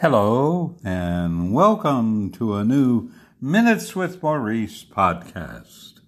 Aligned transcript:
Hello, 0.00 0.78
and 0.82 1.52
welcome 1.52 2.30
to 2.30 2.54
a 2.54 2.64
new 2.64 3.10
Minutes 3.38 3.94
with 3.94 4.22
Maurice 4.22 4.82
podcast. 4.82 6.00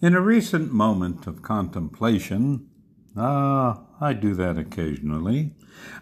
In 0.00 0.14
a 0.14 0.22
recent 0.22 0.72
moment 0.72 1.26
of 1.26 1.42
contemplation, 1.42 2.66
ah, 3.18 3.82
I 4.00 4.14
do 4.14 4.32
that 4.36 4.56
occasionally, 4.56 5.52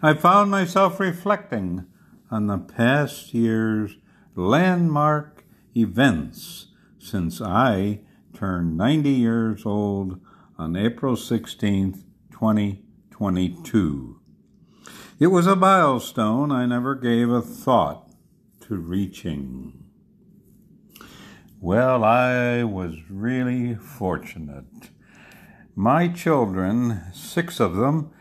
I 0.01 0.13
found 0.13 0.51
myself 0.51 1.01
reflecting 1.01 1.85
on 2.31 2.47
the 2.47 2.59
past 2.59 3.33
year's 3.33 3.97
landmark 4.33 5.43
events 5.75 6.67
since 6.97 7.41
I 7.41 7.99
turned 8.33 8.77
90 8.77 9.09
years 9.09 9.65
old 9.65 10.21
on 10.57 10.77
April 10.77 11.17
16th, 11.17 12.05
2022. 12.31 14.22
It 15.19 15.27
was 15.27 15.45
a 15.45 15.55
milestone 15.55 16.51
I 16.51 16.65
never 16.65 16.95
gave 16.95 17.29
a 17.29 17.41
thought 17.41 18.09
to 18.61 18.75
reaching. 18.75 19.83
Well, 21.61 22.03
I 22.03 22.63
was 22.63 22.95
really 23.11 23.75
fortunate. 23.75 24.89
My 25.75 26.07
children, 26.07 27.01
six 27.13 27.59
of 27.59 27.75
them, 27.75 28.11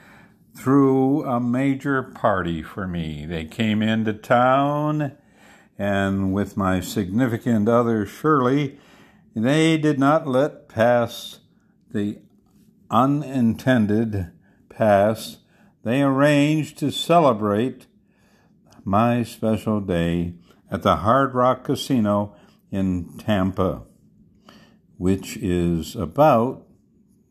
threw 0.54 1.24
a 1.24 1.40
major 1.40 2.02
party 2.02 2.62
for 2.62 2.86
me. 2.86 3.24
They 3.24 3.46
came 3.46 3.80
into 3.80 4.12
town, 4.12 5.12
and 5.78 6.34
with 6.34 6.58
my 6.58 6.80
significant 6.80 7.70
other, 7.70 8.04
Shirley, 8.04 8.78
they 9.34 9.78
did 9.78 9.98
not 9.98 10.28
let 10.28 10.68
pass 10.68 11.40
the 11.90 12.18
unintended 12.90 14.30
pass 14.68 15.38
they 15.84 16.02
arranged 16.02 16.78
to 16.78 16.90
celebrate 16.90 17.86
my 18.84 19.22
special 19.22 19.80
day 19.80 20.34
at 20.70 20.82
the 20.82 20.96
Hard 20.96 21.34
Rock 21.34 21.64
Casino 21.64 22.34
in 22.70 23.18
Tampa, 23.18 23.82
which 24.96 25.36
is 25.36 25.94
about 25.96 26.66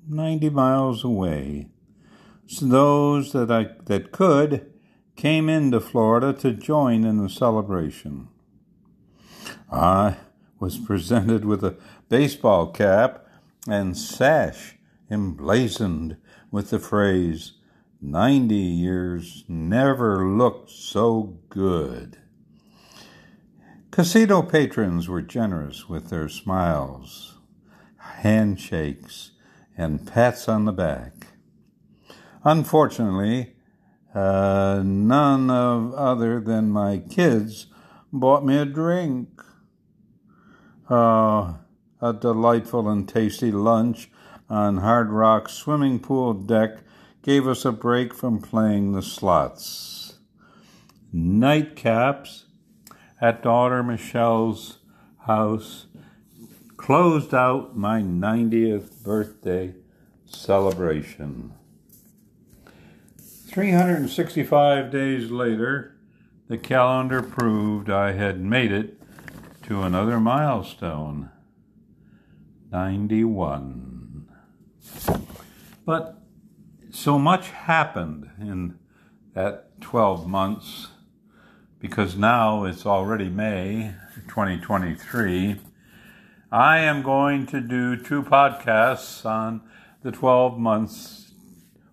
90 0.07 0.49
miles 0.49 1.03
away. 1.03 1.67
So 2.47 2.65
those 2.65 3.31
that 3.31 3.49
I 3.49 3.69
that 3.85 4.11
could 4.11 4.71
came 5.15 5.49
into 5.49 5.79
Florida 5.79 6.33
to 6.33 6.51
join 6.51 7.05
in 7.05 7.17
the 7.17 7.29
celebration. 7.29 8.27
I 9.71 10.17
was 10.59 10.77
presented 10.77 11.45
with 11.45 11.63
a 11.63 11.77
baseball 12.09 12.67
cap 12.67 13.25
and 13.67 13.97
sash 13.97 14.77
emblazoned 15.09 16.17
with 16.51 16.69
the 16.69 16.79
phrase 16.79 17.53
90 18.03 18.55
years 18.55 19.43
never 19.47 20.27
looked 20.27 20.71
so 20.71 21.37
good. 21.49 22.17
Casino 23.91 24.41
patrons 24.41 25.07
were 25.07 25.21
generous 25.21 25.87
with 25.87 26.09
their 26.09 26.27
smiles, 26.27 27.37
handshakes, 27.97 29.31
and 29.77 30.07
pats 30.07 30.49
on 30.49 30.65
the 30.65 30.71
back. 30.71 31.27
Unfortunately, 32.43 33.53
uh, 34.15 34.81
none 34.83 35.51
of 35.51 35.93
other 35.93 36.39
than 36.39 36.71
my 36.71 36.97
kids 36.97 37.67
bought 38.11 38.43
me 38.43 38.57
a 38.57 38.65
drink. 38.65 39.43
Uh, 40.89 41.53
a 42.01 42.13
delightful 42.19 42.89
and 42.89 43.07
tasty 43.07 43.51
lunch 43.51 44.09
on 44.49 44.77
Hard 44.77 45.11
Rock's 45.11 45.53
swimming 45.53 45.99
pool 45.99 46.33
deck 46.33 46.79
gave 47.21 47.47
us 47.47 47.65
a 47.65 47.71
break 47.71 48.13
from 48.13 48.41
playing 48.41 48.93
the 48.93 49.01
slots. 49.01 50.19
Nightcaps 51.13 52.43
at 53.19 53.43
daughter 53.43 53.83
Michelle's 53.83 54.79
house 55.27 55.85
closed 56.77 57.33
out 57.33 57.77
my 57.77 58.01
90th 58.01 59.03
birthday 59.03 59.75
celebration. 60.25 61.53
365 63.19 64.89
days 64.89 65.29
later, 65.29 65.97
the 66.47 66.57
calendar 66.57 67.21
proved 67.21 67.89
I 67.89 68.13
had 68.13 68.39
made 68.39 68.71
it 68.71 68.97
to 69.63 69.81
another 69.81 70.19
milestone 70.19 71.29
91. 72.71 74.29
But 75.85 76.20
so 76.91 77.17
much 77.17 77.49
happened 77.49 78.29
in 78.39 78.77
that 79.33 79.79
12 79.81 80.27
months 80.27 80.89
because 81.79 82.15
now 82.15 82.65
it's 82.65 82.85
already 82.85 83.29
May 83.29 83.95
2023. 84.27 85.59
I 86.51 86.79
am 86.79 87.01
going 87.01 87.45
to 87.47 87.61
do 87.61 87.95
two 87.95 88.21
podcasts 88.21 89.25
on 89.25 89.61
the 90.03 90.11
12 90.11 90.59
months 90.59 91.33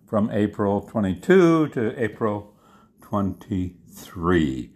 from 0.05 0.29
April 0.31 0.81
22 0.81 1.69
to 1.69 2.01
April 2.03 2.53
23. 3.01 4.71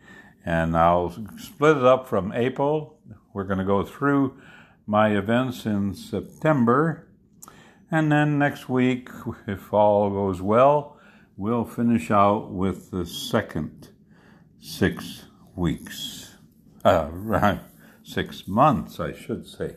And 0.46 0.78
I'll 0.78 1.12
split 1.38 1.78
it 1.78 1.84
up 1.84 2.08
from 2.08 2.32
April. 2.32 2.98
We're 3.34 3.44
going 3.44 3.60
to 3.60 3.66
go 3.66 3.84
through 3.84 4.38
my 4.86 5.18
events 5.18 5.66
in 5.66 5.94
September 5.94 7.08
and 7.94 8.12
then 8.12 8.40
next 8.40 8.68
week, 8.68 9.08
if 9.46 9.72
all 9.72 10.10
goes 10.10 10.42
well, 10.42 10.98
we'll 11.38 11.64
finish 11.64 12.10
out 12.10 12.50
with 12.50 12.90
the 12.90 13.06
second 13.06 13.90
six 14.60 15.26
weeks. 15.56 16.38
Uh, 16.84 17.60
six 18.04 18.48
months, 18.48 19.00
I 19.00 19.14
should 19.14 19.46
say. 19.46 19.76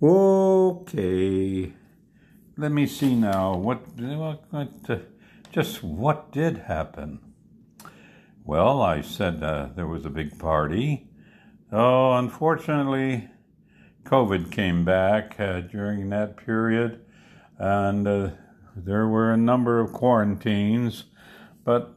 Okay, 0.00 1.72
let 2.56 2.70
me 2.70 2.86
see 2.86 3.16
now. 3.16 3.56
What, 3.56 3.80
what, 3.98 4.44
what 4.50 4.68
uh, 4.88 4.98
just 5.50 5.82
what 5.82 6.30
did 6.30 6.56
happen? 6.56 7.18
Well, 8.44 8.80
I 8.80 9.00
said 9.00 9.42
uh, 9.42 9.70
there 9.74 9.88
was 9.88 10.06
a 10.06 10.10
big 10.10 10.38
party. 10.38 11.08
Oh, 11.72 12.12
unfortunately, 12.12 13.28
COVID 14.04 14.50
came 14.50 14.84
back 14.84 15.38
uh, 15.38 15.60
during 15.60 16.10
that 16.10 16.36
period, 16.36 17.04
and 17.58 18.06
uh, 18.06 18.30
there 18.76 19.06
were 19.06 19.32
a 19.32 19.36
number 19.36 19.80
of 19.80 19.92
quarantines, 19.92 21.04
but 21.64 21.94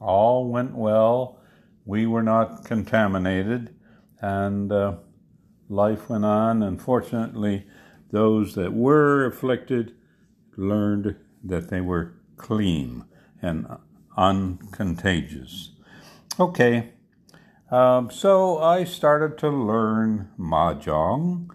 all 0.00 0.48
went 0.48 0.74
well. 0.74 1.40
We 1.84 2.06
were 2.06 2.22
not 2.22 2.64
contaminated, 2.64 3.74
and 4.20 4.70
uh, 4.72 4.96
life 5.68 6.08
went 6.08 6.24
on. 6.24 6.62
Unfortunately, 6.62 7.66
those 8.10 8.54
that 8.54 8.72
were 8.72 9.26
afflicted 9.26 9.94
learned 10.56 11.16
that 11.44 11.70
they 11.70 11.80
were 11.80 12.14
clean 12.36 13.04
and 13.40 13.66
uncontagious. 14.16 15.70
Okay, 16.38 16.92
um, 17.70 18.10
so 18.10 18.58
I 18.58 18.84
started 18.84 19.38
to 19.38 19.48
learn 19.48 20.30
Mahjong. 20.38 21.50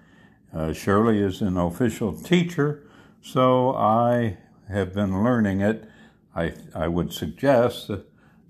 Uh, 0.54 0.72
Shirley 0.72 1.20
is 1.20 1.42
an 1.42 1.58
official 1.58 2.14
teacher, 2.14 2.88
so 3.22 3.76
I 3.76 4.38
have 4.70 4.94
been 4.94 5.24
learning 5.24 5.62
it, 5.62 5.90
I, 6.36 6.54
I 6.74 6.88
would 6.88 7.12
suggest, 7.12 7.90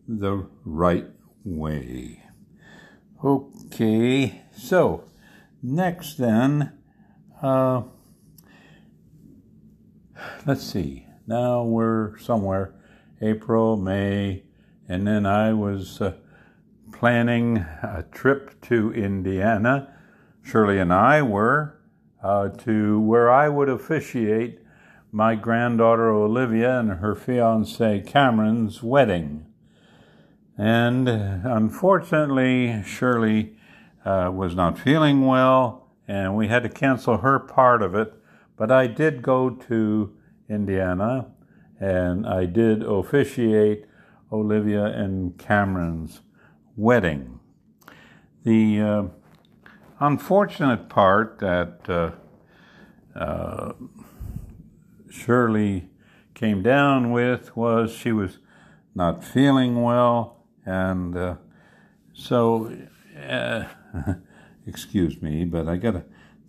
the, 0.08 0.48
right 0.64 1.08
way. 1.44 2.24
Okay, 3.24 4.44
so 4.56 5.06
next 5.64 6.18
then, 6.18 6.74
uh, 7.42 7.84
let's 10.46 10.64
see, 10.64 11.08
now 11.26 11.64
we're 11.64 12.18
somewhere 12.20 12.76
April, 13.22 13.78
May, 13.78 14.44
and 14.88 15.08
then 15.08 15.26
I 15.26 15.54
was. 15.54 16.02
Uh, 16.02 16.14
planning 16.96 17.58
a 17.84 18.06
trip 18.10 18.62
to 18.62 18.94
Indiana, 18.94 19.94
Shirley 20.42 20.80
and 20.80 20.94
I 20.94 21.22
were, 21.22 21.78
uh, 22.24 22.50
to 22.50 23.02
where 23.02 23.30
I 23.30 23.50
would 23.50 23.68
officiate 23.68 24.60
my 25.12 25.36
granddaughter 25.36 26.10
Olivia 26.10 26.80
and 26.80 26.90
her 26.90 27.14
fiance 27.14 28.02
Cameron's 28.08 28.82
wedding. 28.82 29.46
And 30.58 31.10
unfortunately, 31.10 32.82
Shirley 32.86 33.58
uh, 34.06 34.32
was 34.34 34.56
not 34.56 34.80
feeling 34.80 35.26
well, 35.26 35.90
and 36.08 36.38
we 36.38 36.48
had 36.48 36.64
to 36.64 36.70
cancel 36.70 37.18
her 37.18 37.40
part 37.40 37.82
of 37.82 37.94
it. 37.94 38.14
But 38.56 38.72
I 38.72 38.88
did 38.88 39.22
go 39.22 39.50
to 39.50 40.16
Indiana 40.50 41.28
and 41.78 42.26
I 42.26 42.46
did 42.46 42.84
officiate 42.84 43.86
Olivia 44.32 44.86
and 44.86 45.38
Cameron's 45.38 46.22
wedding. 46.76 47.40
The 48.44 48.82
uh, 48.82 49.04
unfortunate 50.00 50.90
part 50.90 51.40
that 51.40 51.90
uh, 51.90 52.12
uh, 53.18 53.74
Shirley 55.10 55.90
came 56.34 56.62
down 56.62 57.12
with 57.12 57.56
was 57.56 57.92
she 57.92 58.12
was 58.12 58.40
not 58.94 59.24
feeling 59.24 59.82
well 59.82 60.36
And 60.66 61.16
uh, 61.16 61.36
so, 62.14 62.76
uh, 63.18 63.66
excuse 64.68 65.22
me, 65.22 65.46
but 65.46 65.68
I 65.68 65.78
got 65.78 66.04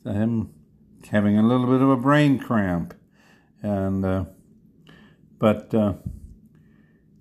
I'm 0.05 0.55
having 1.11 1.39
a 1.39 1.43
little 1.43 1.67
bit 1.67 1.83
of 1.83 1.91
a 1.91 1.97
brain 1.97 2.39
cramp. 2.39 2.95
And, 3.63 4.05
uh, 4.05 4.25
but 5.39 5.75
uh, 5.75 5.95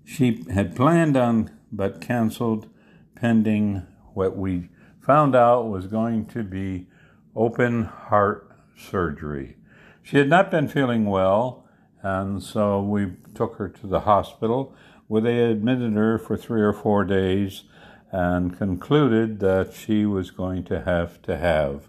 she 0.06 0.46
had 0.54 0.76
planned 0.76 1.18
on, 1.18 1.52
but 1.72 2.00
canceled 2.00 2.70
pending 3.16 3.86
what 4.14 4.38
we 4.38 4.70
found 5.02 5.36
out 5.36 5.70
was 5.70 5.88
going 5.88 6.26
to 6.26 6.44
be 6.44 6.88
open 7.36 7.84
heart 7.84 8.52
surgery. 8.78 9.58
She 10.04 10.18
had 10.18 10.30
not 10.30 10.52
been 10.52 10.68
feeling 10.68 11.06
well, 11.06 11.68
and 12.02 12.42
so 12.42 12.82
we 12.82 13.14
took 13.34 13.56
her 13.56 13.70
to 13.70 13.88
the 13.88 14.02
hospital 14.02 14.76
where 15.08 15.22
they 15.22 15.44
admitted 15.44 15.94
her 15.94 16.18
for 16.18 16.38
three 16.38 16.62
or 16.62 16.74
four 16.74 17.04
days 17.04 17.64
and 18.12 18.58
concluded 18.58 19.40
that 19.40 19.74
she 19.74 20.06
was 20.06 20.32
going 20.32 20.64
to 20.64 20.82
have 20.82 21.22
to 21.24 21.38
have 21.38 21.88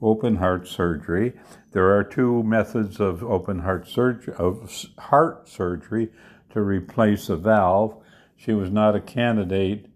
open 0.00 0.36
heart 0.36 0.66
surgery. 0.66 1.34
There 1.72 1.94
are 1.96 2.02
two 2.02 2.42
methods 2.42 2.98
of 3.00 3.22
open 3.22 3.60
heart 3.60 3.86
surgery 3.86 4.34
of 4.38 4.86
heart 4.98 5.48
surgery 5.48 6.10
to 6.50 6.62
replace 6.62 7.28
a 7.28 7.36
valve. 7.36 8.02
She 8.36 8.52
was 8.52 8.70
not 8.70 8.96
a 8.96 9.00
candidate 9.00 9.89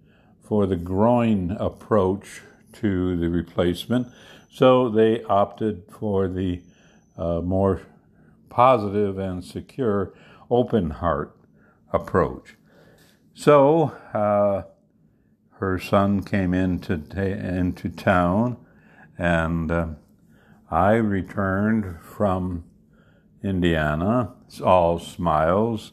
for 0.44 0.66
the 0.66 0.76
groin 0.76 1.56
approach 1.58 2.42
to 2.74 3.16
the 3.16 3.28
replacement, 3.28 4.08
so 4.50 4.88
they 4.88 5.22
opted 5.24 5.82
for 5.90 6.28
the 6.28 6.60
uh, 7.16 7.40
more 7.40 7.82
positive 8.50 9.18
and 9.18 9.44
secure 9.44 10.12
open 10.50 10.90
heart 10.90 11.36
approach. 11.92 12.56
So 13.34 13.92
uh, 14.12 14.62
her 15.58 15.78
son 15.78 16.22
came 16.22 16.54
into 16.54 16.94
into 16.94 17.88
town, 17.88 18.56
and 19.18 19.70
uh, 19.70 19.86
I 20.70 20.94
returned 20.94 22.00
from 22.00 22.64
Indiana, 23.42 24.34
all 24.64 24.98
smiles. 24.98 25.92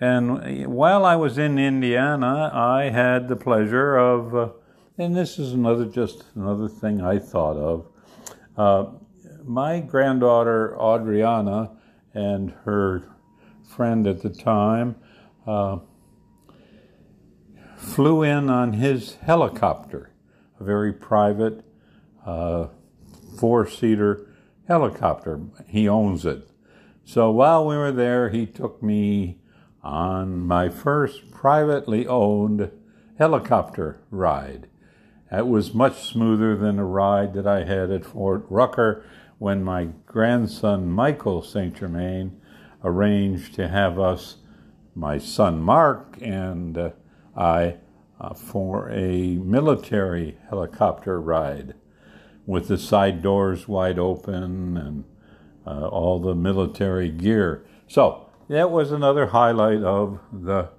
And 0.00 0.66
while 0.66 1.04
I 1.04 1.16
was 1.16 1.38
in 1.38 1.58
Indiana, 1.58 2.50
I 2.52 2.90
had 2.90 3.28
the 3.28 3.36
pleasure 3.36 3.96
of, 3.96 4.34
uh, 4.34 4.48
and 4.98 5.16
this 5.16 5.38
is 5.38 5.52
another 5.52 5.84
just 5.84 6.24
another 6.34 6.68
thing 6.68 7.00
I 7.00 7.18
thought 7.18 7.56
of. 7.56 7.86
Uh, 8.56 8.92
my 9.44 9.80
granddaughter 9.80 10.76
Adriana 10.80 11.70
and 12.12 12.52
her 12.64 13.08
friend 13.64 14.06
at 14.06 14.22
the 14.22 14.30
time 14.30 14.96
uh, 15.46 15.78
flew 17.76 18.22
in 18.22 18.48
on 18.48 18.74
his 18.74 19.16
helicopter, 19.16 20.10
a 20.58 20.64
very 20.64 20.92
private 20.92 21.64
uh, 22.26 22.68
four 23.38 23.68
seater 23.68 24.26
helicopter. 24.66 25.40
He 25.68 25.88
owns 25.88 26.24
it. 26.24 26.48
So 27.04 27.30
while 27.30 27.66
we 27.66 27.76
were 27.76 27.92
there, 27.92 28.30
he 28.30 28.46
took 28.46 28.82
me 28.82 29.38
on 29.84 30.40
my 30.46 30.70
first 30.70 31.30
privately 31.30 32.06
owned 32.06 32.70
helicopter 33.18 34.00
ride. 34.10 34.66
It 35.30 35.46
was 35.46 35.74
much 35.74 36.02
smoother 36.02 36.56
than 36.56 36.78
a 36.78 36.84
ride 36.84 37.34
that 37.34 37.46
I 37.46 37.64
had 37.64 37.90
at 37.90 38.06
Fort 38.06 38.46
Rucker 38.48 39.04
when 39.38 39.62
my 39.62 39.88
grandson 40.06 40.90
Michael 40.90 41.42
St. 41.42 41.76
Germain 41.76 42.40
arranged 42.82 43.54
to 43.54 43.68
have 43.68 43.98
us, 43.98 44.36
my 44.94 45.18
son 45.18 45.60
Mark 45.60 46.16
and 46.20 46.78
uh, 46.78 46.90
I, 47.36 47.76
uh, 48.20 48.32
for 48.32 48.88
a 48.90 49.36
military 49.36 50.38
helicopter 50.48 51.20
ride 51.20 51.74
with 52.46 52.68
the 52.68 52.78
side 52.78 53.22
doors 53.22 53.66
wide 53.66 53.98
open 53.98 54.76
and 54.76 55.04
uh, 55.66 55.88
all 55.88 56.20
the 56.20 56.34
military 56.34 57.10
gear. 57.10 57.64
So 57.88 58.23
that 58.48 58.70
was 58.70 58.92
another 58.92 59.26
highlight 59.26 59.82
of 59.82 60.20
the 60.32 60.70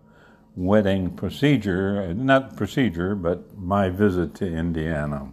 wedding 0.56 1.16
procedure, 1.16 2.14
not 2.14 2.56
procedure, 2.56 3.16
but 3.16 3.58
my 3.58 3.90
visit 3.90 4.36
to 4.36 4.46
Indiana. 4.46 5.32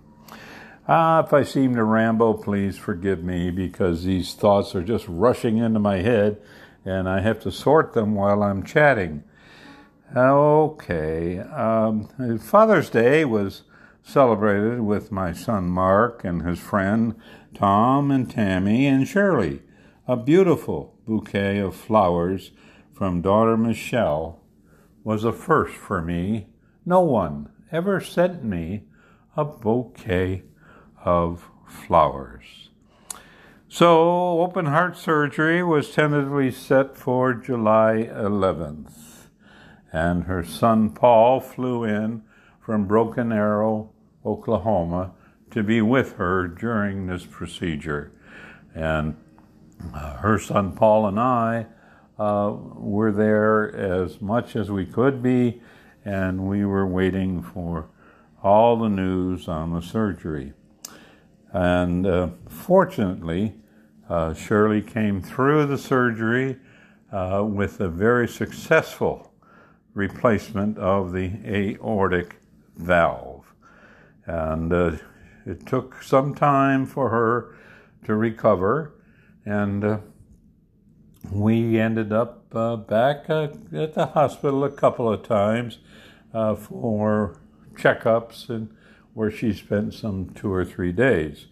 Ah, 0.88 1.22
if 1.24 1.32
I 1.32 1.44
seem 1.44 1.76
to 1.76 1.84
ramble, 1.84 2.34
please 2.34 2.76
forgive 2.76 3.22
me 3.22 3.50
because 3.50 4.02
these 4.02 4.34
thoughts 4.34 4.74
are 4.74 4.82
just 4.82 5.06
rushing 5.06 5.58
into 5.58 5.78
my 5.78 5.98
head 5.98 6.40
and 6.84 7.08
I 7.08 7.20
have 7.20 7.38
to 7.40 7.52
sort 7.52 7.92
them 7.92 8.14
while 8.14 8.42
I'm 8.42 8.64
chatting. 8.64 9.22
Okay, 10.14 11.38
um, 11.38 12.38
Father's 12.38 12.90
Day 12.90 13.24
was 13.24 13.62
celebrated 14.02 14.80
with 14.80 15.12
my 15.12 15.32
son 15.32 15.68
Mark 15.68 16.24
and 16.24 16.42
his 16.42 16.58
friend 16.58 17.14
Tom 17.54 18.10
and 18.10 18.28
Tammy 18.28 18.86
and 18.86 19.06
Shirley. 19.06 19.62
A 20.08 20.16
beautiful 20.16 20.91
bouquet 21.06 21.58
of 21.58 21.74
flowers 21.74 22.52
from 22.92 23.22
daughter 23.22 23.56
Michelle 23.56 24.40
was 25.04 25.24
a 25.24 25.32
first 25.32 25.74
for 25.74 26.00
me. 26.00 26.46
No 26.84 27.00
one 27.00 27.48
ever 27.70 28.00
sent 28.00 28.44
me 28.44 28.84
a 29.36 29.44
bouquet 29.44 30.44
of 31.04 31.50
flowers. 31.66 32.70
So, 33.68 34.40
open 34.42 34.66
heart 34.66 34.98
surgery 34.98 35.62
was 35.62 35.90
tentatively 35.90 36.50
set 36.50 36.96
for 36.96 37.32
July 37.32 38.10
11th, 38.12 39.28
and 39.90 40.24
her 40.24 40.44
son 40.44 40.90
Paul 40.90 41.40
flew 41.40 41.82
in 41.82 42.22
from 42.60 42.86
Broken 42.86 43.32
Arrow, 43.32 43.90
Oklahoma, 44.26 45.12
to 45.50 45.62
be 45.62 45.80
with 45.80 46.16
her 46.16 46.46
during 46.46 47.06
this 47.06 47.24
procedure. 47.24 48.12
And 48.74 49.16
her 49.92 50.38
son 50.38 50.72
Paul 50.72 51.06
and 51.06 51.18
I 51.18 51.66
uh, 52.18 52.52
were 52.74 53.12
there 53.12 53.74
as 53.74 54.20
much 54.20 54.56
as 54.56 54.70
we 54.70 54.86
could 54.86 55.22
be, 55.22 55.60
and 56.04 56.48
we 56.48 56.64
were 56.64 56.86
waiting 56.86 57.42
for 57.42 57.88
all 58.42 58.76
the 58.76 58.88
news 58.88 59.48
on 59.48 59.72
the 59.72 59.80
surgery. 59.80 60.52
And 61.52 62.06
uh, 62.06 62.28
fortunately, 62.48 63.54
uh, 64.08 64.34
Shirley 64.34 64.82
came 64.82 65.22
through 65.22 65.66
the 65.66 65.78
surgery 65.78 66.58
uh, 67.12 67.44
with 67.46 67.80
a 67.80 67.88
very 67.88 68.26
successful 68.26 69.32
replacement 69.94 70.78
of 70.78 71.12
the 71.12 71.32
aortic 71.46 72.36
valve. 72.76 73.52
And 74.26 74.72
uh, 74.72 74.96
it 75.44 75.66
took 75.66 76.02
some 76.02 76.34
time 76.34 76.86
for 76.86 77.10
her 77.10 77.56
to 78.04 78.14
recover, 78.14 78.94
and 79.44 79.84
uh, 79.84 79.98
we 81.30 81.78
ended 81.78 82.12
up 82.12 82.54
uh, 82.54 82.76
back 82.76 83.30
at 83.30 83.72
the 83.94 84.10
hospital 84.14 84.64
a 84.64 84.70
couple 84.70 85.12
of 85.12 85.22
times 85.22 85.78
for 86.32 87.38
checkups 87.74 88.48
and 88.48 88.74
where 89.14 89.30
she 89.30 89.52
spent 89.52 89.94
some 89.94 90.30
two 90.30 90.52
or 90.52 90.64
three 90.64 90.92
days. 90.92 91.46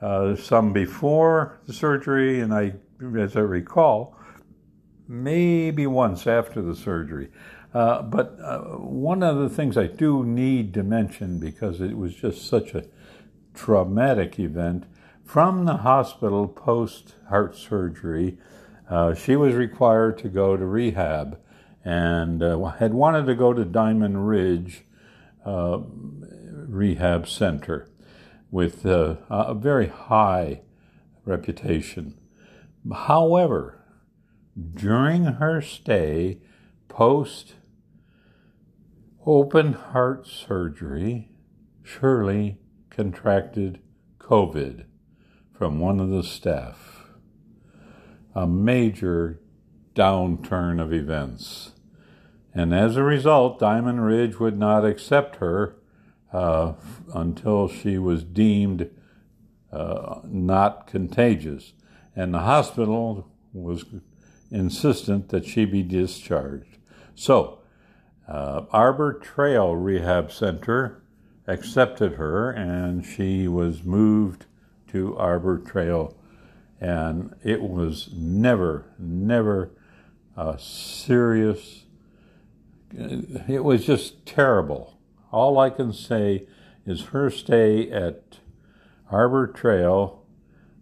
Uh, 0.00 0.36
some 0.36 0.72
before 0.72 1.58
the 1.66 1.72
surgery, 1.72 2.40
and 2.40 2.52
I, 2.52 2.74
as 3.18 3.36
I 3.36 3.40
recall, 3.40 4.16
maybe 5.08 5.86
once 5.86 6.26
after 6.26 6.60
the 6.60 6.74
surgery. 6.74 7.30
Uh, 7.72 8.02
but 8.02 8.38
uh, 8.42 8.58
one 8.78 9.22
of 9.22 9.36
the 9.36 9.48
things 9.48 9.76
I 9.76 9.86
do 9.86 10.24
need 10.24 10.74
to 10.74 10.82
mention 10.82 11.38
because 11.38 11.80
it 11.80 11.96
was 11.96 12.14
just 12.14 12.46
such 12.46 12.74
a 12.74 12.84
traumatic 13.54 14.38
event 14.38 14.84
from 15.26 15.64
the 15.64 15.78
hospital 15.78 16.46
post 16.46 17.16
heart 17.28 17.56
surgery, 17.56 18.38
uh, 18.88 19.12
she 19.12 19.34
was 19.34 19.54
required 19.54 20.16
to 20.16 20.28
go 20.28 20.56
to 20.56 20.64
rehab 20.64 21.38
and 21.84 22.42
uh, 22.42 22.64
had 22.78 22.94
wanted 22.94 23.26
to 23.26 23.34
go 23.34 23.52
to 23.52 23.64
Diamond 23.64 24.28
Ridge 24.28 24.84
uh, 25.44 25.80
rehab 26.68 27.26
center 27.28 27.90
with 28.52 28.86
uh, 28.86 29.16
a 29.28 29.52
very 29.52 29.88
high 29.88 30.62
reputation. 31.24 32.18
However, 32.92 33.84
during 34.74 35.24
her 35.24 35.60
stay 35.60 36.38
post 36.88 37.54
open 39.26 39.72
heart 39.72 40.28
surgery, 40.28 41.30
Shirley 41.82 42.58
contracted 42.90 43.80
COVID 44.20 44.84
from 45.58 45.80
one 45.80 46.00
of 46.00 46.10
the 46.10 46.22
staff. 46.22 47.06
A 48.34 48.46
major 48.46 49.40
downturn 49.94 50.80
of 50.80 50.92
events. 50.92 51.72
And 52.54 52.74
as 52.74 52.96
a 52.96 53.02
result, 53.02 53.58
Diamond 53.58 54.04
Ridge 54.04 54.38
would 54.38 54.58
not 54.58 54.84
accept 54.84 55.36
her 55.36 55.76
uh, 56.32 56.74
until 57.14 57.68
she 57.68 57.98
was 57.98 58.22
deemed 58.22 58.90
uh, 59.72 60.20
not 60.24 60.86
contagious. 60.86 61.72
And 62.14 62.34
the 62.34 62.40
hospital 62.40 63.28
was 63.52 63.84
insistent 64.50 65.30
that 65.30 65.46
she 65.46 65.64
be 65.64 65.82
discharged. 65.82 66.78
So, 67.14 67.60
uh, 68.28 68.62
Arbor 68.70 69.14
Trail 69.14 69.76
Rehab 69.76 70.32
Center 70.32 71.02
accepted 71.46 72.14
her 72.14 72.50
and 72.50 73.04
she 73.04 73.46
was 73.48 73.84
moved 73.84 74.46
to 74.96 75.14
Arbor 75.18 75.58
Trail. 75.58 76.16
And 76.80 77.34
it 77.44 77.60
was 77.60 78.10
never, 78.14 78.86
never 78.98 79.72
a 80.36 80.58
serious, 80.58 81.84
it 82.90 83.62
was 83.62 83.84
just 83.84 84.24
terrible. 84.24 84.98
All 85.30 85.58
I 85.58 85.68
can 85.70 85.92
say 85.92 86.46
is 86.86 87.06
her 87.06 87.30
stay 87.30 87.90
at 87.90 88.38
Arbor 89.10 89.46
Trail 89.46 90.24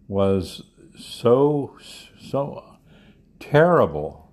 was 0.07 0.63
so, 0.97 1.77
so 2.21 2.77
terrible 3.39 4.31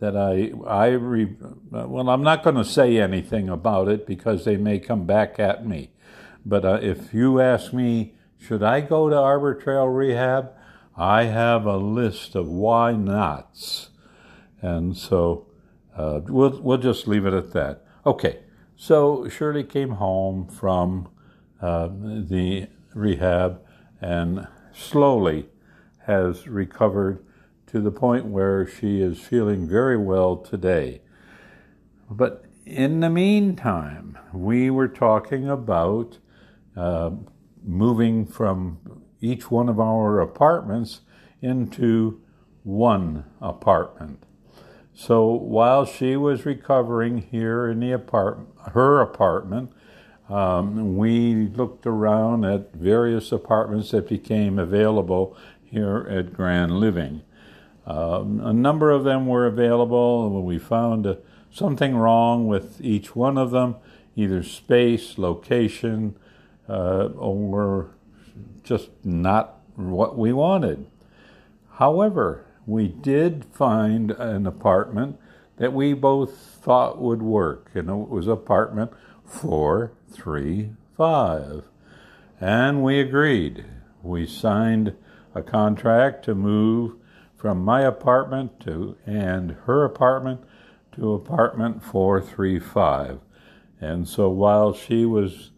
that 0.00 0.16
I, 0.16 0.52
I 0.66 0.88
re, 0.88 1.36
well, 1.70 2.08
I'm 2.08 2.22
not 2.22 2.42
going 2.42 2.56
to 2.56 2.64
say 2.64 2.98
anything 2.98 3.48
about 3.48 3.86
it 3.88 4.06
because 4.06 4.44
they 4.44 4.56
may 4.56 4.78
come 4.78 5.04
back 5.04 5.38
at 5.38 5.66
me. 5.66 5.90
But 6.44 6.64
uh, 6.64 6.78
if 6.82 7.12
you 7.12 7.40
ask 7.40 7.72
me, 7.72 8.14
should 8.40 8.62
I 8.62 8.80
go 8.80 9.08
to 9.08 9.16
Arbor 9.16 9.54
Trail 9.54 9.86
Rehab? 9.86 10.52
I 10.96 11.24
have 11.24 11.66
a 11.66 11.76
list 11.76 12.34
of 12.34 12.48
why 12.48 12.92
nots. 12.92 13.90
And 14.60 14.96
so 14.96 15.46
uh, 15.96 16.20
we'll, 16.24 16.60
we'll 16.60 16.78
just 16.78 17.06
leave 17.06 17.26
it 17.26 17.34
at 17.34 17.52
that. 17.52 17.84
Okay, 18.06 18.40
so 18.76 19.28
Shirley 19.28 19.62
came 19.62 19.90
home 19.90 20.48
from 20.48 21.08
uh, 21.60 21.88
the 21.88 22.68
rehab 22.94 23.60
and 24.00 24.48
slowly 24.72 25.48
has 26.06 26.48
recovered 26.48 27.24
to 27.66 27.80
the 27.80 27.92
point 27.92 28.26
where 28.26 28.66
she 28.66 29.00
is 29.00 29.20
feeling 29.20 29.68
very 29.68 29.98
well 29.98 30.36
today. 30.36 31.02
But 32.10 32.46
in 32.64 33.00
the 33.00 33.10
meantime, 33.10 34.18
we 34.32 34.70
were 34.70 34.88
talking 34.88 35.48
about 35.48 36.18
uh, 36.76 37.10
moving 37.62 38.26
from 38.26 38.78
each 39.20 39.50
one 39.50 39.68
of 39.68 39.78
our 39.78 40.20
apartments 40.20 41.00
into 41.42 42.20
one 42.62 43.24
apartment. 43.40 44.24
So 44.94 45.30
while 45.30 45.84
she 45.86 46.16
was 46.16 46.44
recovering 46.44 47.18
here 47.30 47.68
in 47.68 47.80
the 47.80 47.92
apartment, 47.92 48.48
her 48.72 49.00
apartment, 49.00 49.72
um, 50.28 50.96
we 50.96 51.46
looked 51.46 51.86
around 51.86 52.44
at 52.44 52.74
various 52.74 53.32
apartments 53.32 53.90
that 53.90 54.08
became 54.08 54.58
available 54.58 55.36
here 55.64 56.06
at 56.10 56.32
Grand 56.32 56.78
Living. 56.78 57.22
Um, 57.86 58.40
a 58.40 58.52
number 58.52 58.90
of 58.90 59.04
them 59.04 59.26
were 59.26 59.46
available. 59.46 60.42
We 60.42 60.58
found 60.58 61.06
uh, 61.06 61.16
something 61.50 61.96
wrong 61.96 62.46
with 62.46 62.80
each 62.80 63.16
one 63.16 63.38
of 63.38 63.50
them, 63.50 63.76
either 64.14 64.42
space, 64.42 65.18
location, 65.18 66.16
uh, 66.70 67.08
or 67.16 67.90
just 68.62 68.90
not 69.04 69.58
what 69.74 70.16
we 70.16 70.32
wanted. 70.32 70.86
However, 71.72 72.46
we 72.66 72.86
did 72.88 73.44
find 73.46 74.12
an 74.12 74.46
apartment 74.46 75.18
that 75.56 75.72
we 75.72 75.94
both 75.94 76.36
thought 76.36 77.00
would 77.00 77.22
work, 77.22 77.72
and 77.74 77.90
it 77.90 78.08
was 78.08 78.28
apartment 78.28 78.92
435. 79.26 81.64
And 82.40 82.84
we 82.84 83.00
agreed. 83.00 83.64
We 84.02 84.26
signed 84.26 84.94
a 85.34 85.42
contract 85.42 86.24
to 86.26 86.34
move 86.34 86.92
from 87.36 87.64
my 87.64 87.80
apartment 87.82 88.60
to 88.60 88.96
and 89.06 89.56
her 89.64 89.84
apartment 89.84 90.42
to 90.92 91.14
apartment 91.14 91.82
435. 91.82 93.18
And 93.80 94.08
so 94.08 94.28
while 94.28 94.72
she 94.72 95.04
was 95.04 95.50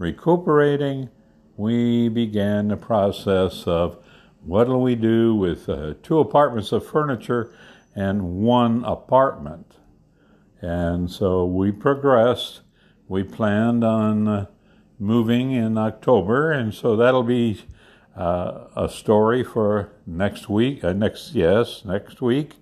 recuperating, 0.00 1.10
we 1.56 2.08
began 2.08 2.68
the 2.68 2.76
process 2.76 3.64
of 3.66 3.98
what'll 4.42 4.80
we 4.80 4.94
do 4.94 5.34
with 5.34 5.68
uh, 5.68 5.92
two 6.02 6.18
apartments 6.18 6.72
of 6.72 6.86
furniture 6.86 7.52
and 7.94 8.22
one 8.36 8.82
apartment. 8.84 9.76
And 10.62 11.10
so 11.10 11.44
we 11.44 11.70
progressed. 11.70 12.62
We 13.08 13.24
planned 13.24 13.84
on 13.84 14.26
uh, 14.26 14.46
moving 14.98 15.50
in 15.52 15.76
October, 15.76 16.50
and 16.50 16.72
so 16.72 16.96
that'll 16.96 17.22
be 17.22 17.62
uh, 18.16 18.68
a 18.74 18.88
story 18.88 19.44
for 19.44 19.92
next 20.06 20.48
week. 20.48 20.82
Uh, 20.82 20.94
next, 20.94 21.34
yes, 21.34 21.84
next 21.84 22.22
week, 22.22 22.54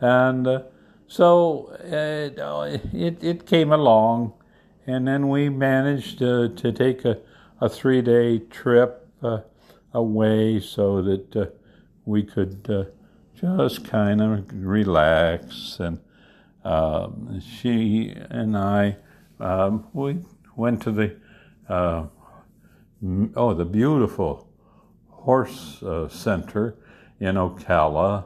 and 0.00 0.46
uh, 0.46 0.62
so 1.06 1.72
uh, 1.82 2.78
it 2.92 3.22
it 3.22 3.46
came 3.46 3.72
along, 3.72 4.34
and 4.88 5.06
then 5.06 5.28
we 5.28 5.48
managed 5.48 6.18
to 6.18 6.48
to 6.48 6.72
take 6.72 7.04
a 7.04 7.18
a 7.60 7.68
three 7.68 8.02
day 8.02 8.38
trip 8.38 9.08
uh, 9.22 9.40
away 9.92 10.60
so 10.60 11.02
that 11.02 11.36
uh, 11.36 11.46
we 12.04 12.22
could 12.22 12.86
just 13.34 13.84
kind 13.84 14.20
of 14.20 14.44
relax 14.52 15.78
and. 15.80 16.00
Um, 16.64 17.40
she 17.40 18.12
and 18.30 18.56
I, 18.56 18.96
um, 19.40 19.86
we 19.94 20.18
went 20.56 20.82
to 20.82 20.90
the, 20.92 21.16
oh, 21.70 23.54
the 23.54 23.64
beautiful 23.64 24.48
horse 25.08 25.82
uh, 25.82 26.08
center 26.08 26.76
in 27.20 27.36
Ocala 27.36 28.24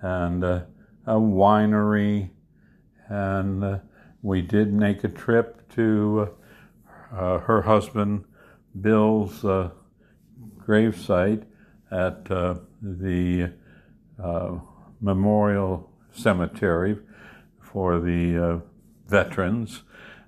and 0.00 0.44
uh, 0.44 0.60
a 1.06 1.14
winery. 1.14 2.30
And 3.08 3.64
uh, 3.64 3.78
we 4.22 4.42
did 4.42 4.72
make 4.72 5.04
a 5.04 5.08
trip 5.08 5.55
to 5.70 6.34
uh, 7.12 7.38
her 7.38 7.62
husband 7.62 8.24
Bill's 8.80 9.44
uh, 9.44 9.70
gravesite 10.58 11.44
at 11.90 12.30
uh, 12.30 12.56
the 12.82 13.52
Memorial 15.00 15.90
Cemetery 16.12 16.98
for 17.60 18.00
the 18.00 18.62
veterans. 19.08 19.82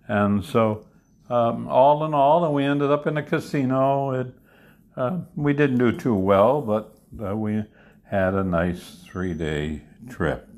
And 0.07 0.45
so, 0.45 0.87
um, 1.29 1.69
all 1.69 2.05
in 2.05 2.15
all, 2.15 2.45
and 2.45 2.55
we 2.55 2.65
ended 2.65 2.91
up 2.91 3.07
in 3.07 3.17
a 3.17 3.23
casino 3.23 4.33
uh, 4.99 5.21
we 5.37 5.53
didn't 5.53 5.79
do 5.79 5.93
too 5.93 6.15
well, 6.15 6.61
but 6.61 6.99
uh, 7.25 7.37
we 7.37 7.63
had 8.03 8.35
a 8.35 8.43
nice 8.43 9.05
three 9.05 9.33
day 9.33 9.83
trip. 10.11 10.49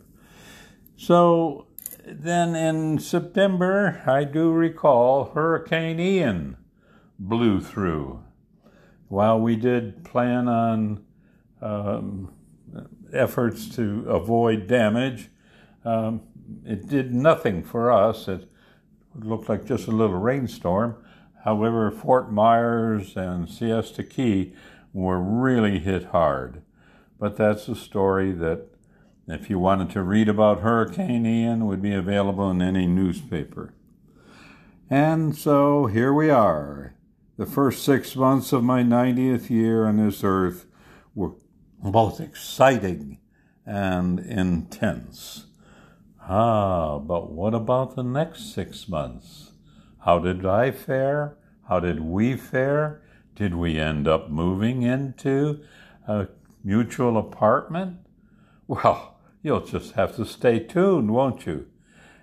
So 0.96 1.66
then 2.04 2.54
in 2.54 2.98
September, 2.98 4.02
I 4.06 4.24
do 4.24 4.52
recall 4.52 5.32
Hurricane 5.34 6.00
Ian 6.00 6.56
blew 7.18 7.60
through. 7.60 8.22
While 9.08 9.40
we 9.40 9.56
did 9.56 10.04
plan 10.04 10.48
on 10.48 11.04
um, 11.60 12.32
efforts 13.12 13.68
to 13.76 14.04
avoid 14.08 14.66
damage, 14.66 15.30
um, 15.84 16.22
it 16.64 16.88
did 16.88 17.14
nothing 17.14 17.62
for 17.62 17.90
us. 17.90 18.28
It 18.28 18.48
looked 19.14 19.48
like 19.48 19.64
just 19.64 19.86
a 19.86 19.92
little 19.92 20.18
rainstorm. 20.18 20.96
However, 21.44 21.90
Fort 21.90 22.32
Myers 22.32 23.16
and 23.16 23.48
Siesta 23.48 24.04
Key 24.04 24.52
were 24.92 25.20
really 25.20 25.78
hit 25.78 26.06
hard. 26.06 26.62
But 27.18 27.36
that's 27.36 27.68
a 27.68 27.74
story 27.74 28.32
that, 28.32 28.69
if 29.26 29.48
you 29.48 29.58
wanted 29.58 29.90
to 29.90 30.02
read 30.02 30.28
about 30.28 30.60
Hurricane 30.60 31.26
Ian, 31.26 31.66
would 31.66 31.82
be 31.82 31.92
available 31.92 32.50
in 32.50 32.60
any 32.60 32.86
newspaper. 32.86 33.74
And 34.88 35.36
so 35.36 35.86
here 35.86 36.12
we 36.12 36.30
are. 36.30 36.94
The 37.36 37.46
first 37.46 37.84
six 37.84 38.16
months 38.16 38.52
of 38.52 38.64
my 38.64 38.82
90th 38.82 39.48
year 39.48 39.86
on 39.86 39.96
this 39.96 40.22
earth 40.24 40.66
were 41.14 41.32
both 41.82 42.20
exciting 42.20 43.18
and 43.64 44.18
intense. 44.18 45.46
Ah, 46.22 46.98
but 46.98 47.30
what 47.30 47.54
about 47.54 47.96
the 47.96 48.02
next 48.02 48.52
six 48.52 48.88
months? 48.88 49.52
How 50.04 50.18
did 50.18 50.44
I 50.44 50.70
fare? 50.70 51.36
How 51.68 51.80
did 51.80 52.00
we 52.00 52.36
fare? 52.36 53.02
Did 53.34 53.54
we 53.54 53.78
end 53.78 54.08
up 54.08 54.28
moving 54.28 54.82
into 54.82 55.60
a 56.06 56.28
mutual 56.64 57.16
apartment? 57.16 57.98
Well, 58.70 59.16
you'll 59.42 59.66
just 59.66 59.94
have 59.94 60.14
to 60.14 60.24
stay 60.24 60.60
tuned, 60.60 61.10
won't 61.10 61.44
you? 61.44 61.66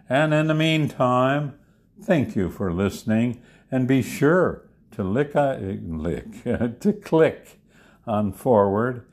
And 0.08 0.34
in 0.34 0.48
the 0.48 0.54
meantime, 0.54 1.56
thank 2.02 2.38
you 2.38 2.50
for 2.50 2.72
listening 2.72 3.42
and 3.70 3.86
be 3.86 4.02
sure 4.02 4.66
to 4.92 5.04
lick, 5.04 5.36
uh, 5.36 5.58
lick 5.60 6.44
to 6.80 6.94
click 7.04 7.60
on 8.06 8.32
forward 8.32 9.06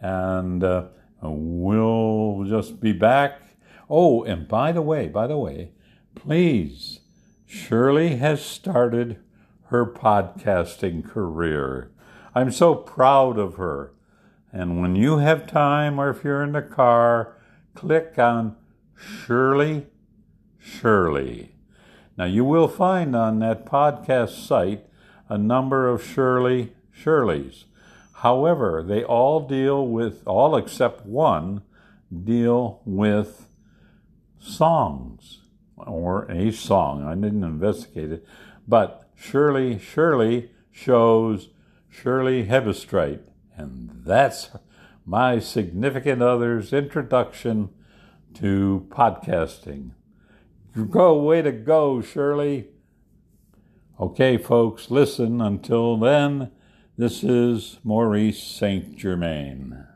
and 0.00 0.64
uh, 0.64 0.86
we'll 1.22 2.44
just 2.48 2.80
be 2.80 2.90
back. 2.90 3.40
Oh, 3.88 4.24
and 4.24 4.48
by 4.48 4.72
the 4.72 4.82
way, 4.82 5.06
by 5.06 5.28
the 5.28 5.38
way, 5.38 5.70
please 6.16 7.02
Shirley 7.46 8.16
has 8.16 8.44
started 8.44 9.20
her 9.66 9.86
podcasting 9.86 11.08
career. 11.08 11.92
I'm 12.34 12.50
so 12.50 12.74
proud 12.74 13.38
of 13.38 13.58
her. 13.58 13.92
And 14.52 14.80
when 14.80 14.96
you 14.96 15.18
have 15.18 15.46
time 15.46 16.00
or 16.00 16.10
if 16.10 16.24
you're 16.24 16.42
in 16.42 16.52
the 16.52 16.62
car, 16.62 17.36
click 17.74 18.18
on 18.18 18.56
Shirley 18.96 19.86
Shirley. 20.58 21.54
Now, 22.16 22.24
you 22.26 22.44
will 22.44 22.68
find 22.68 23.16
on 23.16 23.38
that 23.38 23.64
podcast 23.64 24.46
site 24.46 24.86
a 25.28 25.38
number 25.38 25.88
of 25.88 26.04
Shirley 26.04 26.72
Shirleys. 26.92 27.64
However, 28.14 28.84
they 28.86 29.02
all 29.02 29.40
deal 29.40 29.86
with, 29.86 30.26
all 30.26 30.56
except 30.56 31.06
one, 31.06 31.62
deal 32.12 32.82
with 32.84 33.48
songs 34.38 35.38
or 35.76 36.30
a 36.30 36.52
song. 36.52 37.04
I 37.04 37.14
didn't 37.14 37.44
investigate 37.44 38.12
it, 38.12 38.26
but 38.68 39.08
Shirley 39.14 39.78
Shirley 39.78 40.50
shows 40.70 41.48
Shirley 41.88 42.46
Hebestreit, 42.46 43.20
and 43.60 43.90
that's 44.04 44.50
my 45.04 45.38
significant 45.38 46.22
other's 46.22 46.72
introduction 46.72 47.68
to 48.34 48.86
podcasting. 48.88 49.90
Go, 50.90 51.20
way 51.20 51.42
to 51.42 51.52
go, 51.52 52.00
Shirley. 52.00 52.68
Okay, 53.98 54.38
folks, 54.38 54.90
listen. 54.90 55.40
Until 55.40 55.96
then, 55.98 56.52
this 56.96 57.22
is 57.22 57.78
Maurice 57.84 58.42
St. 58.42 58.96
Germain. 58.96 59.86